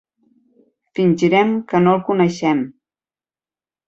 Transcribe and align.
Fingirem 0.99 1.51
que 1.73 1.81
no 1.87 1.93
el 1.97 2.01
coneixem. 2.07 2.65